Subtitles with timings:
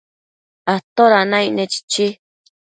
[0.95, 2.05] ¿toda naicne?chichi